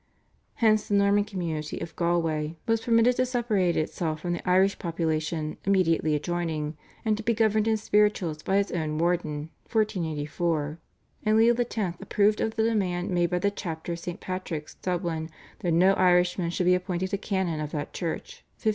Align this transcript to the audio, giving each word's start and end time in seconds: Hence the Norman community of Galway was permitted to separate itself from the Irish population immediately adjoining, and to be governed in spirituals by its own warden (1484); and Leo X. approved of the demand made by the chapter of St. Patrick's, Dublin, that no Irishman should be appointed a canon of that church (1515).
Hence 0.55 0.87
the 0.87 0.95
Norman 0.95 1.25
community 1.25 1.79
of 1.79 1.95
Galway 1.95 2.55
was 2.67 2.81
permitted 2.81 3.17
to 3.17 3.25
separate 3.27 3.77
itself 3.77 4.19
from 4.21 4.33
the 4.33 4.49
Irish 4.49 4.79
population 4.79 5.57
immediately 5.63 6.15
adjoining, 6.15 6.75
and 7.05 7.15
to 7.17 7.21
be 7.21 7.35
governed 7.35 7.67
in 7.67 7.77
spirituals 7.77 8.41
by 8.41 8.57
its 8.57 8.71
own 8.71 8.97
warden 8.97 9.51
(1484); 9.71 10.79
and 11.23 11.37
Leo 11.37 11.53
X. 11.53 11.95
approved 12.01 12.41
of 12.41 12.55
the 12.55 12.63
demand 12.63 13.11
made 13.11 13.29
by 13.29 13.37
the 13.37 13.51
chapter 13.51 13.91
of 13.91 13.99
St. 13.99 14.19
Patrick's, 14.19 14.73
Dublin, 14.73 15.29
that 15.59 15.71
no 15.71 15.93
Irishman 15.93 16.49
should 16.49 16.65
be 16.65 16.73
appointed 16.73 17.13
a 17.13 17.17
canon 17.19 17.59
of 17.59 17.69
that 17.69 17.93
church 17.93 18.37
(1515). 18.57 18.63